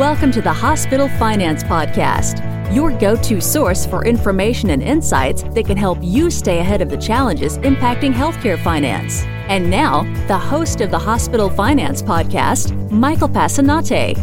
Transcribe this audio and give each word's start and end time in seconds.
Welcome 0.00 0.32
to 0.32 0.40
the 0.40 0.50
Hospital 0.50 1.10
Finance 1.18 1.62
Podcast, 1.62 2.42
your 2.74 2.90
go 2.90 3.16
to 3.16 3.38
source 3.38 3.84
for 3.84 4.02
information 4.06 4.70
and 4.70 4.82
insights 4.82 5.42
that 5.42 5.66
can 5.66 5.76
help 5.76 5.98
you 6.00 6.30
stay 6.30 6.60
ahead 6.60 6.80
of 6.80 6.88
the 6.88 6.96
challenges 6.96 7.58
impacting 7.58 8.10
healthcare 8.10 8.58
finance. 8.64 9.24
And 9.50 9.68
now, 9.68 10.04
the 10.26 10.38
host 10.38 10.80
of 10.80 10.90
the 10.90 10.98
Hospital 10.98 11.50
Finance 11.50 12.00
Podcast, 12.00 12.90
Michael 12.90 13.28
Passanante. 13.28 14.16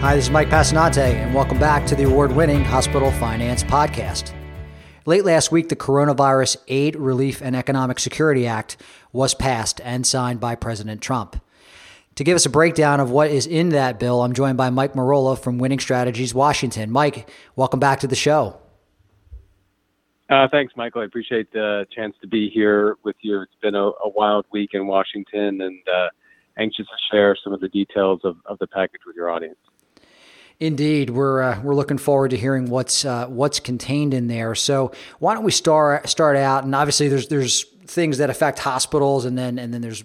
Hi, 0.00 0.16
this 0.16 0.24
is 0.24 0.30
Mike 0.32 0.48
Passanante, 0.48 1.14
and 1.14 1.32
welcome 1.32 1.60
back 1.60 1.86
to 1.86 1.94
the 1.94 2.02
award 2.02 2.32
winning 2.32 2.64
Hospital 2.64 3.12
Finance 3.12 3.62
Podcast. 3.62 4.34
Late 5.06 5.24
last 5.24 5.52
week, 5.52 5.68
the 5.68 5.76
Coronavirus 5.76 6.56
Aid, 6.66 6.96
Relief, 6.96 7.40
and 7.40 7.54
Economic 7.54 8.00
Security 8.00 8.48
Act 8.48 8.76
was 9.12 9.32
passed 9.32 9.80
and 9.84 10.04
signed 10.04 10.40
by 10.40 10.56
President 10.56 11.00
Trump. 11.00 11.40
To 12.20 12.24
give 12.24 12.36
us 12.36 12.44
a 12.44 12.50
breakdown 12.50 13.00
of 13.00 13.10
what 13.10 13.30
is 13.30 13.46
in 13.46 13.70
that 13.70 13.98
bill, 13.98 14.20
I'm 14.20 14.34
joined 14.34 14.58
by 14.58 14.68
Mike 14.68 14.92
Merola 14.92 15.38
from 15.38 15.56
Winning 15.56 15.78
Strategies 15.78 16.34
Washington. 16.34 16.90
Mike, 16.90 17.30
welcome 17.56 17.80
back 17.80 18.00
to 18.00 18.06
the 18.06 18.14
show. 18.14 18.60
Uh, 20.28 20.46
thanks, 20.52 20.74
Michael. 20.76 21.00
I 21.00 21.06
appreciate 21.06 21.50
the 21.50 21.86
chance 21.96 22.14
to 22.20 22.28
be 22.28 22.50
here 22.50 22.98
with 23.04 23.16
you. 23.22 23.40
It's 23.40 23.54
been 23.62 23.74
a, 23.74 23.84
a 23.84 24.10
wild 24.14 24.44
week 24.52 24.74
in 24.74 24.86
Washington 24.86 25.62
and 25.62 25.78
uh, 25.88 26.08
anxious 26.58 26.84
to 26.88 26.92
share 27.10 27.38
some 27.42 27.54
of 27.54 27.60
the 27.60 27.70
details 27.70 28.20
of, 28.22 28.36
of 28.44 28.58
the 28.58 28.66
package 28.66 29.00
with 29.06 29.16
your 29.16 29.30
audience. 29.30 29.56
Indeed, 30.58 31.08
we're 31.08 31.40
uh, 31.40 31.62
we're 31.62 31.74
looking 31.74 31.96
forward 31.96 32.32
to 32.32 32.36
hearing 32.36 32.68
what's 32.68 33.06
uh, 33.06 33.28
what's 33.28 33.60
contained 33.60 34.12
in 34.12 34.28
there. 34.28 34.54
So 34.54 34.92
why 35.20 35.32
don't 35.32 35.44
we 35.44 35.52
start 35.52 36.06
start 36.06 36.36
out? 36.36 36.64
And 36.64 36.74
obviously, 36.74 37.08
there's 37.08 37.28
there's 37.28 37.64
things 37.90 38.18
that 38.18 38.30
affect 38.30 38.60
hospitals, 38.60 39.24
and 39.24 39.36
then 39.36 39.58
and 39.58 39.74
then 39.74 39.80
there's 39.80 40.04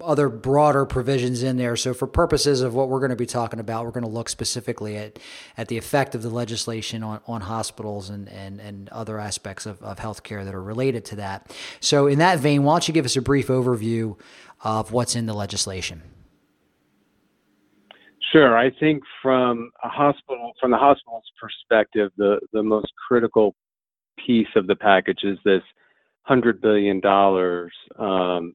other 0.00 0.28
broader 0.28 0.86
provisions 0.86 1.42
in 1.42 1.58
there. 1.58 1.76
So 1.76 1.92
for 1.92 2.06
purposes 2.06 2.62
of 2.62 2.74
what 2.74 2.88
we're 2.88 3.00
going 3.00 3.10
to 3.10 3.16
be 3.16 3.26
talking 3.26 3.60
about, 3.60 3.84
we're 3.84 3.90
going 3.90 4.04
to 4.04 4.10
look 4.10 4.28
specifically 4.28 4.96
at 4.96 5.18
at 5.56 5.68
the 5.68 5.76
effect 5.76 6.14
of 6.14 6.22
the 6.22 6.30
legislation 6.30 7.02
on, 7.02 7.20
on 7.26 7.42
hospitals 7.42 8.08
and, 8.08 8.28
and 8.30 8.60
and 8.60 8.88
other 8.88 9.18
aspects 9.18 9.66
of, 9.66 9.82
of 9.82 9.98
healthcare 9.98 10.44
that 10.44 10.54
are 10.54 10.62
related 10.62 11.04
to 11.06 11.16
that. 11.16 11.54
So 11.80 12.06
in 12.06 12.18
that 12.20 12.38
vein, 12.38 12.64
why 12.64 12.74
don't 12.74 12.88
you 12.88 12.94
give 12.94 13.04
us 13.04 13.16
a 13.16 13.22
brief 13.22 13.48
overview 13.48 14.18
of 14.64 14.92
what's 14.92 15.14
in 15.14 15.26
the 15.26 15.34
legislation? 15.34 16.02
Sure. 18.32 18.56
I 18.56 18.70
think 18.70 19.02
from 19.22 19.70
a 19.84 19.88
hospital, 19.88 20.52
from 20.60 20.70
the 20.70 20.78
hospital's 20.78 21.30
perspective, 21.40 22.10
the, 22.16 22.40
the 22.52 22.62
most 22.62 22.92
critical 23.06 23.54
piece 24.26 24.48
of 24.56 24.66
the 24.66 24.74
package 24.74 25.20
is 25.22 25.38
this 25.44 25.62
hundred 26.26 26.60
billion 26.60 27.00
dollars. 27.00 27.72
Um, 27.98 28.54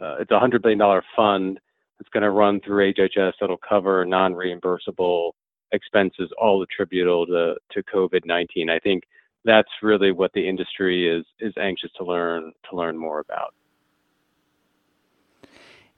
uh, 0.00 0.16
it's 0.20 0.30
a 0.30 0.38
hundred 0.38 0.62
billion 0.62 0.78
dollar 0.78 1.02
fund 1.14 1.60
that's 1.98 2.10
going 2.10 2.24
to 2.24 2.30
run 2.30 2.60
through 2.60 2.92
HHS 2.92 3.34
that'll 3.40 3.56
cover 3.56 4.04
non-reimbursable 4.04 5.30
expenses, 5.70 6.30
all 6.36 6.62
attributable 6.62 7.26
to, 7.26 7.54
to 7.72 7.82
COVID-19. 7.84 8.70
I 8.70 8.78
think 8.80 9.04
that's 9.44 9.70
really 9.82 10.10
what 10.12 10.32
the 10.34 10.46
industry 10.48 11.08
is 11.08 11.24
is 11.40 11.52
anxious 11.60 11.90
to 11.98 12.04
learn 12.04 12.52
to 12.68 12.76
learn 12.76 12.96
more 12.98 13.20
about. 13.20 13.54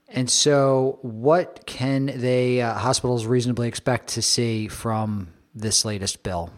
And 0.07 0.29
so, 0.29 0.99
what 1.01 1.65
can 1.65 2.05
they 2.05 2.61
uh, 2.61 2.75
hospitals 2.75 3.25
reasonably 3.25 3.67
expect 3.67 4.09
to 4.09 4.21
see 4.21 4.67
from 4.67 5.29
this 5.55 5.83
latest 5.83 6.21
bill? 6.21 6.51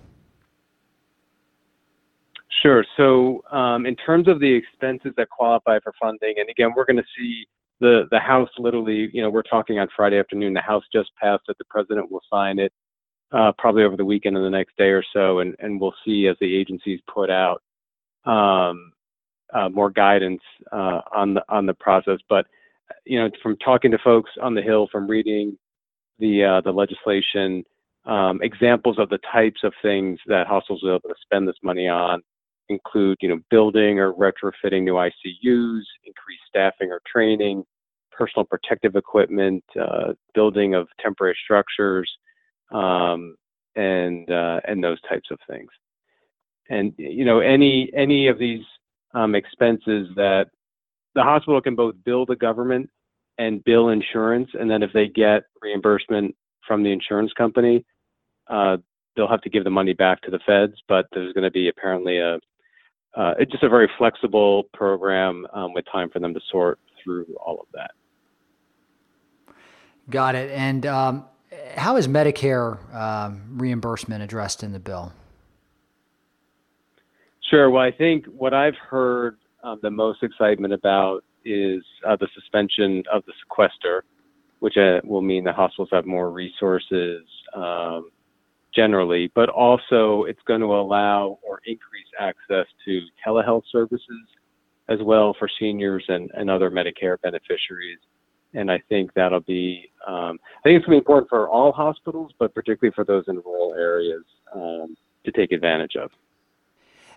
Sure. 2.68 2.86
So, 2.98 3.42
um, 3.50 3.86
in 3.86 3.96
terms 3.96 4.28
of 4.28 4.42
the 4.42 4.54
expenses 4.54 5.14
that 5.16 5.30
qualify 5.30 5.80
for 5.82 5.94
funding, 5.98 6.34
and 6.36 6.50
again, 6.50 6.72
we're 6.76 6.84
going 6.84 6.98
to 6.98 7.06
see 7.18 7.46
the 7.80 8.10
the 8.12 8.20
House 8.20 8.50
literally. 8.60 9.10
You 9.14 9.22
know, 9.22 9.30
we're 9.30 9.42
talking 9.42 9.80
on 9.80 9.88
Friday 9.96 10.20
afternoon. 10.20 10.54
The 10.54 10.60
House 10.60 10.84
just 10.92 11.10
passed 11.16 11.44
it. 11.48 11.58
The 11.60 11.64
President 11.70 12.12
will 12.12 12.20
sign 12.30 12.60
it 12.60 12.74
uh, 13.32 13.54
probably 13.58 13.84
over 13.86 13.96
the 13.96 14.04
weekend 14.04 14.36
or 14.36 14.44
the 14.44 14.50
next 14.50 14.76
day 14.76 14.90
or 14.90 15.02
so, 15.14 15.40
and 15.40 15.56
and 15.60 15.80
we'll 15.80 15.96
see 16.04 16.28
as 16.28 16.36
the 16.42 16.58
agencies 16.58 17.00
put 17.08 17.30
out 17.30 17.64
um, 18.26 18.92
uh, 19.54 19.70
more 19.70 19.90
guidance 19.90 20.42
uh, 20.74 21.00
on 21.16 21.36
the 21.36 21.44
on 21.48 21.68
the 21.68 21.74
process. 21.76 22.20
But 22.28 22.48
you 23.06 23.18
know, 23.18 23.30
from 23.42 23.56
talking 23.60 23.92
to 23.92 23.98
folks 24.00 24.32
on 24.42 24.56
the 24.56 24.62
Hill, 24.62 24.90
from 24.92 25.08
reading 25.08 25.58
the 26.20 26.44
uh, 26.44 26.62
the 26.66 26.72
legislation, 26.74 27.64
um, 28.04 28.42
examples 28.44 29.00
of 29.00 29.08
the 29.08 29.20
types 29.32 29.62
of 29.64 29.72
things 29.82 30.20
that 30.28 30.48
hospitals 30.48 30.84
will 30.84 30.90
be 30.90 30.96
able 30.96 31.16
to 31.16 31.22
spend 31.24 31.48
this 31.48 31.56
money 31.64 31.88
on 31.88 32.22
include, 32.70 33.18
you 33.22 33.30
know, 33.30 33.40
building 33.50 34.00
or 34.00 34.14
retrofitting 34.14 34.84
new 34.84 34.94
ICUs, 34.94 35.82
increased 36.06 36.44
staffing 36.48 36.92
or 36.92 37.02
training, 37.12 37.64
personal 38.12 38.46
protective 38.46 38.96
equipment, 38.96 39.64
uh, 39.80 40.14
building 40.34 40.74
of 40.74 40.88
temporary 41.02 41.38
structures, 41.44 42.10
um, 42.72 43.36
and 43.76 44.30
uh, 44.32 44.60
and 44.68 44.84
those 44.84 45.00
types 45.02 45.30
of 45.32 45.38
things. 45.50 45.70
And 46.70 46.94
you 46.98 47.26
know, 47.26 47.40
any 47.40 47.92
any 47.96 48.28
of 48.28 48.40
these 48.40 48.64
um, 49.14 49.36
expenses 49.36 50.10
that 50.16 50.48
the 51.16 51.24
hospital 51.24 51.62
can 51.62 51.76
both 51.76 51.96
bill 52.04 52.26
the 52.26 52.36
government 52.36 52.90
and 53.38 53.64
bill 53.64 53.90
insurance, 53.90 54.50
and 54.60 54.70
then 54.70 54.84
if 54.84 54.92
they 54.94 55.08
get 55.08 55.44
reimbursement 55.62 56.36
from 56.68 56.84
the 56.84 56.92
insurance 56.92 57.32
company, 57.34 57.86
uh, 58.48 58.78
they'll 59.16 59.28
have 59.28 59.42
to 59.42 59.50
give 59.50 59.64
the 59.64 59.70
money 59.70 59.94
back 59.94 60.22
to 60.22 60.32
the 60.32 60.40
feds. 60.46 60.74
But 60.88 61.06
there's 61.14 61.34
going 61.34 61.44
to 61.44 61.52
be 61.52 61.70
apparently 61.70 62.18
a 62.18 62.40
uh, 63.18 63.34
it's 63.40 63.52
just 63.52 63.64
a 63.64 63.70
very 63.70 63.90
flexible 63.98 64.64
program 64.74 65.48
um, 65.52 65.74
with 65.74 65.84
time 65.92 66.10
for 66.10 66.20
them 66.20 66.34
to 66.34 66.40
sort 66.52 66.80
through 67.04 67.26
all 67.44 67.60
of 67.60 67.66
that. 67.74 67.92
Got 70.10 70.36
it. 70.36 70.52
And 70.52 70.86
um, 70.86 71.26
how 71.76 71.98
is 71.98 72.08
Medicare 72.08 72.78
um, 72.94 73.58
reimbursement 73.58 74.24
addressed 74.24 74.62
in 74.62 74.72
the 74.72 74.80
bill? 74.80 75.12
Sure. 77.50 77.70
Well, 77.72 77.82
I 77.82 77.92
think 77.92 78.26
what 78.28 78.54
I've 78.54 78.76
heard 78.76 79.38
um, 79.64 79.80
the 79.82 79.90
most 79.90 80.22
excitement 80.22 80.74
about 80.74 81.24
is 81.44 81.84
uh, 82.08 82.16
the 82.18 82.28
suspension 82.36 83.04
of 83.12 83.26
the 83.26 83.34
sequester, 83.42 84.04
which 84.60 84.78
uh, 84.78 85.02
will 85.04 85.22
mean 85.22 85.44
the 85.44 85.54
hospitals 85.54 85.90
have 85.92 86.06
more 86.06 86.30
resources 86.30 87.24
um, 87.56 88.12
generally, 88.76 89.32
but 89.34 89.50
also 89.50 90.24
it's 90.24 90.42
going 90.46 90.62
to 90.62 90.68
allow 90.68 91.40
or 91.42 91.62
increase 91.66 92.07
access 92.20 92.66
to 92.86 93.02
telehealth 93.26 93.64
services 93.72 94.02
as 94.90 95.00
well 95.02 95.36
for 95.38 95.50
seniors 95.60 96.06
and, 96.08 96.32
and 96.34 96.50
other 96.50 96.72
Medicare 96.72 97.20
beneficiaries. 97.22 98.00
And 98.54 98.72
I 98.72 98.82
think 98.90 99.14
that'll 99.14 99.42
be, 99.42 99.92
um, 100.08 100.40
I 100.60 100.64
think 100.64 100.78
it's 100.78 100.86
going 100.86 100.86
to 100.86 100.90
be 100.92 100.98
important 100.98 101.30
for 101.30 101.50
all 101.50 101.72
hospitals, 101.72 102.32
but 102.40 102.56
particularly 102.56 102.94
for 102.96 103.04
those 103.04 103.26
in 103.28 103.36
rural 103.38 103.74
areas 103.74 104.24
um, 104.56 104.96
to 105.26 105.32
take 105.32 105.52
advantage 105.52 105.96
of. 105.96 106.10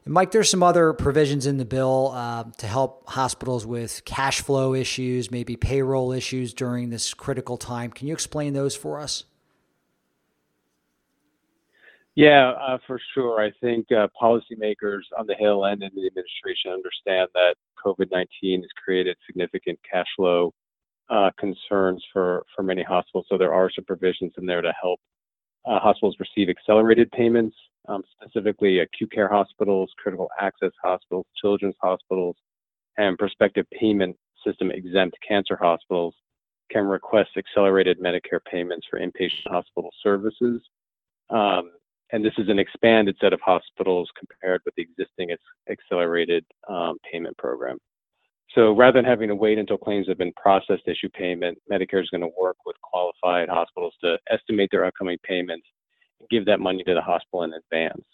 Mike, 0.07 0.31
there's 0.31 0.51
some 0.51 0.63
other 0.63 0.93
provisions 0.93 1.47
in 1.47 1.59
the 1.59 1.65
bill 1.65 2.13
uh, 2.15 2.45
to 2.59 2.67
help 2.67 3.09
hospitals 3.09 3.67
with 3.67 4.03
cash 4.05 4.41
flow 4.41 4.75
issues, 4.75 5.31
maybe 5.31 5.57
payroll 5.57 6.11
issues 6.11 6.55
during 6.55 6.91
this 6.91 7.13
critical 7.13 7.59
time. 7.59 7.91
Can 7.91 8.09
you 8.09 8.15
explain 8.15 8.55
those 8.55 8.75
for 8.75 8.99
us? 8.99 9.25
Yeah, 12.21 12.51
uh, 12.51 12.77
for 12.87 13.01
sure. 13.15 13.41
I 13.41 13.51
think 13.63 13.87
uh, 13.91 14.09
policymakers 14.21 15.05
on 15.19 15.27
the 15.27 15.35
Hill 15.39 15.65
and 15.65 15.83
in 15.83 15.91
the 15.95 16.07
administration 16.07 16.71
understand 16.71 17.31
that 17.33 17.55
COVID 17.83 18.11
19 18.13 18.61
has 18.61 18.69
created 18.85 19.17
significant 19.27 19.79
cash 19.91 20.05
flow 20.17 20.53
uh, 21.09 21.31
concerns 21.39 22.05
for, 22.13 22.45
for 22.55 22.63
many 22.63 22.83
hospitals. 22.83 23.25
So 23.31 23.39
there 23.39 23.55
are 23.55 23.71
some 23.75 23.87
provisions 23.87 24.33
in 24.37 24.45
there 24.45 24.61
to 24.61 24.71
help 24.83 25.01
uh, 25.65 25.79
hospitals 25.79 26.17
receive 26.21 26.51
accelerated 26.51 27.11
payments 27.13 27.57
um, 27.89 28.03
specifically 28.21 28.81
acute 28.81 29.13
care 29.13 29.29
hospitals, 29.29 29.91
critical 29.97 30.29
access 30.39 30.73
hospitals, 30.85 31.25
children's 31.41 31.77
hospitals, 31.81 32.37
and 32.99 33.17
prospective 33.17 33.65
payment 33.81 34.15
system 34.47 34.71
exempt 34.71 35.17
cancer 35.27 35.57
hospitals 35.57 36.15
can 36.71 36.85
request 36.85 37.31
accelerated 37.39 37.99
Medicare 37.99 38.45
payments 38.51 38.87
for 38.91 39.01
inpatient 39.01 39.47
hospital 39.49 39.89
services. 40.03 40.61
Um, 41.31 41.71
and 42.13 42.25
this 42.25 42.35
is 42.39 42.49
an 42.49 42.59
expanded 42.59 43.17
set 43.21 43.33
of 43.33 43.41
hospitals 43.41 44.09
compared 44.19 44.63
with 44.65 44.75
the 44.75 44.83
existing 44.83 45.31
accelerated 45.71 46.45
um, 46.69 46.97
payment 47.11 47.37
program. 47.39 47.79
So 48.55 48.73
rather 48.73 48.99
than 48.99 49.05
having 49.05 49.29
to 49.29 49.35
wait 49.37 49.59
until 49.59 49.79
claims 49.79 50.09
have 50.09 50.19
been 50.19 50.33
processed 50.33 50.85
to 50.87 50.91
issue 50.91 51.09
payment, 51.11 51.59
Medicare 51.71 52.03
is 52.03 52.11
going 52.11 52.23
to 52.23 52.31
work 52.39 52.57
with 52.67 52.75
qualified 52.83 53.49
hospitals 53.49 53.95
to 54.03 54.19
estimate 54.29 54.71
their 54.73 54.85
upcoming 54.85 55.19
payments 55.23 55.67
and 56.19 56.29
give 56.31 56.45
that 56.47 56.59
money 56.59 56.83
to 56.83 56.95
the 56.95 57.01
hospital 57.01 57.45
in 57.45 57.53
advance. 57.53 58.05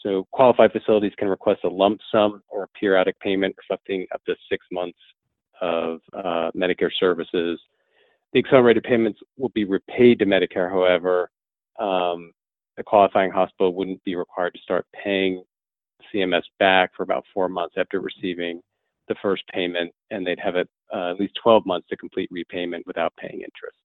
So 0.00 0.26
qualified 0.32 0.72
facilities 0.72 1.12
can 1.18 1.28
request 1.28 1.64
a 1.64 1.68
lump 1.68 2.00
sum 2.10 2.42
or 2.48 2.68
periodic 2.78 3.18
payment 3.20 3.54
reflecting 3.58 4.06
up 4.14 4.22
to 4.24 4.34
six 4.50 4.64
months 4.72 4.98
of 5.60 6.00
uh, 6.14 6.50
Medicare 6.56 6.90
services. 6.98 7.60
The 8.32 8.38
accelerated 8.38 8.84
payments 8.84 9.20
will 9.36 9.50
be 9.50 9.64
repaid 9.64 10.18
to 10.18 10.26
Medicare, 10.26 10.70
however, 10.70 11.30
um, 11.78 12.32
the 12.76 12.82
qualifying 12.82 13.30
hospital 13.30 13.74
wouldn't 13.74 14.02
be 14.04 14.16
required 14.16 14.54
to 14.54 14.60
start 14.60 14.86
paying 15.04 15.42
CMS 16.12 16.42
back 16.58 16.90
for 16.96 17.02
about 17.02 17.24
four 17.32 17.48
months 17.48 17.76
after 17.78 18.00
receiving 18.00 18.60
the 19.08 19.14
first 19.22 19.46
payment, 19.48 19.92
and 20.10 20.26
they'd 20.26 20.40
have 20.40 20.56
it, 20.56 20.68
uh, 20.92 21.10
at 21.10 21.20
least 21.20 21.34
12 21.42 21.66
months 21.66 21.86
to 21.88 21.96
complete 21.96 22.28
repayment 22.30 22.86
without 22.86 23.14
paying 23.16 23.40
interest. 23.40 23.76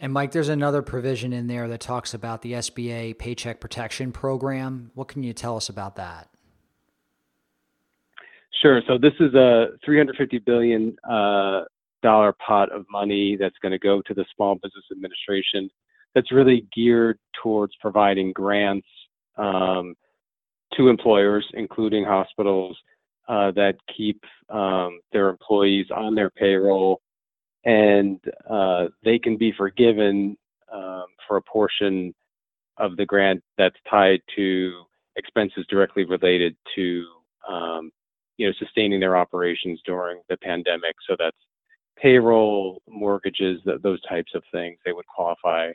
And 0.00 0.12
Mike, 0.12 0.32
there's 0.32 0.48
another 0.48 0.82
provision 0.82 1.32
in 1.32 1.46
there 1.46 1.68
that 1.68 1.80
talks 1.80 2.14
about 2.14 2.42
the 2.42 2.52
SBA 2.52 3.18
Paycheck 3.18 3.60
Protection 3.60 4.12
Program. 4.12 4.90
What 4.94 5.08
can 5.08 5.22
you 5.22 5.32
tell 5.32 5.56
us 5.56 5.68
about 5.68 5.96
that? 5.96 6.28
Sure. 8.60 8.80
So 8.86 8.98
this 8.98 9.12
is 9.20 9.34
a 9.34 9.68
350 9.84 10.38
billion 10.38 10.96
uh, 11.08 11.62
dollar 12.04 12.34
pot 12.46 12.70
of 12.70 12.84
money 12.90 13.34
that's 13.40 13.56
going 13.62 13.72
to 13.72 13.78
go 13.78 14.02
to 14.02 14.14
the 14.14 14.26
Small 14.36 14.54
Business 14.56 14.84
Administration. 14.92 15.70
That's 16.14 16.30
really 16.30 16.66
geared 16.76 17.18
towards 17.42 17.72
providing 17.80 18.32
grants 18.32 18.86
um, 19.38 19.94
to 20.76 20.88
employers, 20.88 21.46
including 21.54 22.04
hospitals, 22.04 22.76
uh, 23.26 23.50
that 23.52 23.76
keep 23.96 24.22
um, 24.50 25.00
their 25.12 25.30
employees 25.30 25.86
on 25.94 26.14
their 26.14 26.28
payroll, 26.28 27.00
and 27.64 28.20
uh, 28.50 28.84
they 29.02 29.18
can 29.18 29.38
be 29.38 29.50
forgiven 29.56 30.36
um, 30.70 31.06
for 31.26 31.38
a 31.38 31.42
portion 31.42 32.14
of 32.76 32.96
the 32.98 33.06
grant 33.06 33.42
that's 33.56 33.76
tied 33.88 34.20
to 34.36 34.82
expenses 35.16 35.64
directly 35.70 36.04
related 36.04 36.54
to 36.74 37.06
um, 37.48 37.90
you 38.36 38.46
know 38.46 38.52
sustaining 38.58 39.00
their 39.00 39.16
operations 39.16 39.80
during 39.86 40.20
the 40.28 40.36
pandemic. 40.36 40.94
So 41.08 41.16
that's 41.18 41.36
payroll, 41.96 42.82
mortgages, 42.88 43.60
th- 43.64 43.80
those 43.82 44.00
types 44.02 44.32
of 44.34 44.42
things. 44.52 44.78
They 44.84 44.92
would 44.92 45.06
qualify 45.06 45.72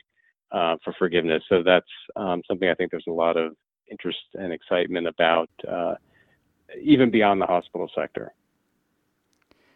uh, 0.52 0.76
for 0.84 0.94
forgiveness. 0.98 1.42
So 1.48 1.62
that's 1.62 1.86
um, 2.16 2.42
something 2.46 2.68
I 2.68 2.74
think 2.74 2.90
there's 2.90 3.04
a 3.08 3.12
lot 3.12 3.36
of 3.36 3.54
interest 3.90 4.18
and 4.34 4.52
excitement 4.52 5.06
about, 5.06 5.50
uh, 5.68 5.94
even 6.80 7.10
beyond 7.10 7.40
the 7.40 7.46
hospital 7.46 7.90
sector. 7.94 8.32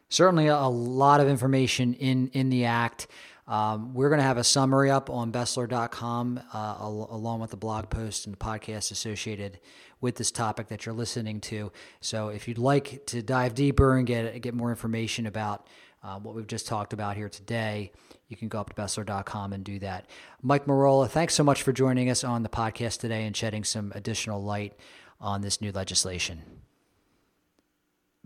Certainly, 0.09 0.47
a 0.49 0.69
lot 0.69 1.21
of 1.21 1.29
information 1.29 1.95
in 1.95 2.29
in 2.29 2.51
the 2.51 2.67
act. 2.67 3.09
Um, 3.47 3.93
we're 3.93 4.09
going 4.09 4.21
to 4.21 4.27
have 4.27 4.39
a 4.39 4.45
summary 4.45 4.91
up 4.91 5.11
on 5.11 5.31
Besler.com 5.31 6.41
uh, 6.55 6.57
al- 6.57 7.09
along 7.11 7.41
with 7.41 7.51
the 7.51 7.59
blog 7.59 7.91
post 7.91 8.25
and 8.25 8.33
the 8.33 8.39
podcast 8.39 8.91
associated 8.91 9.61
with 10.01 10.17
this 10.17 10.31
topic 10.31 10.69
that 10.69 10.87
you're 10.87 10.95
listening 10.95 11.41
to. 11.43 11.71
So, 12.01 12.29
if 12.29 12.47
you'd 12.47 12.59
like 12.59 13.05
to 13.07 13.23
dive 13.23 13.55
deeper 13.55 13.97
and 13.97 14.07
get 14.07 14.41
get 14.41 14.55
more 14.55 14.71
information 14.71 15.27
about 15.27 15.67
uh, 16.05 16.19
what 16.19 16.35
we've 16.35 16.47
just 16.47 16.67
talked 16.67 16.93
about 16.93 17.17
here 17.17 17.31
today, 17.31 17.91
you 18.29 18.37
can 18.37 18.49
go 18.49 18.61
up 18.61 18.69
to 18.69 18.81
Besler.com 18.81 19.55
and 19.55 19.65
do 19.65 19.79
that. 19.79 20.07
Mike 20.43 20.67
Merola, 20.67 21.09
thanks 21.09 21.35
so 21.35 21.43
much 21.43 21.63
for 21.63 21.73
joining 21.73 22.11
us 22.11 22.23
on 22.23 22.43
the 22.43 22.49
podcast 22.49 23.01
today 23.01 23.25
and 23.25 23.35
shedding 23.35 23.65
some 23.65 23.91
additional 23.95 24.43
light 24.43 24.75
on 25.19 25.41
this 25.41 25.63
new 25.63 25.73
legislation. 25.73 26.43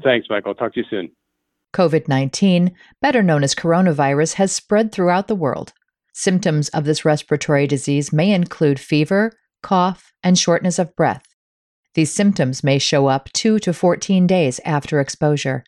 Thanks, 0.02 0.28
Michael. 0.28 0.54
Talk 0.54 0.74
to 0.74 0.80
you 0.80 0.86
soon. 0.90 1.10
COVID 1.74 2.08
19, 2.08 2.74
better 3.00 3.22
known 3.22 3.44
as 3.44 3.54
coronavirus, 3.54 4.34
has 4.34 4.52
spread 4.52 4.90
throughout 4.90 5.28
the 5.28 5.34
world. 5.34 5.72
Symptoms 6.12 6.68
of 6.70 6.84
this 6.84 7.04
respiratory 7.04 7.66
disease 7.66 8.12
may 8.12 8.32
include 8.32 8.80
fever, 8.80 9.32
cough, 9.62 10.12
and 10.22 10.36
shortness 10.36 10.78
of 10.78 10.96
breath. 10.96 11.24
These 11.94 12.12
symptoms 12.12 12.64
may 12.64 12.78
show 12.78 13.06
up 13.06 13.30
2 13.32 13.60
to 13.60 13.72
14 13.72 14.26
days 14.26 14.60
after 14.64 14.98
exposure. 14.98 15.64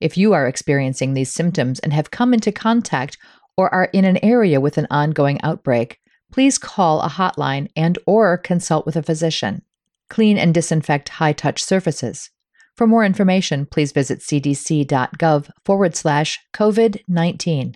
If 0.00 0.16
you 0.16 0.32
are 0.32 0.46
experiencing 0.46 1.14
these 1.14 1.32
symptoms 1.32 1.78
and 1.80 1.92
have 1.92 2.10
come 2.10 2.34
into 2.34 2.52
contact 2.52 3.18
or 3.56 3.72
are 3.74 3.88
in 3.92 4.04
an 4.04 4.22
area 4.22 4.60
with 4.60 4.78
an 4.78 4.86
ongoing 4.90 5.40
outbreak, 5.42 5.98
please 6.32 6.58
call 6.58 7.00
a 7.00 7.08
hotline 7.08 7.68
and 7.76 7.98
or 8.06 8.36
consult 8.36 8.86
with 8.86 8.96
a 8.96 9.02
physician. 9.02 9.62
Clean 10.08 10.38
and 10.38 10.54
disinfect 10.54 11.08
high-touch 11.08 11.62
surfaces. 11.62 12.30
For 12.76 12.86
more 12.86 13.04
information, 13.04 13.66
please 13.66 13.92
visit 13.92 14.20
cdc.gov 14.20 15.50
forward 15.64 15.96
slash 15.96 16.38
COVID 16.52 17.00
19. 17.08 17.74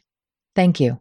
Thank 0.54 0.80
you. 0.80 1.00